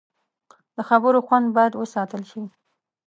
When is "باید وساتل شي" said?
1.55-2.43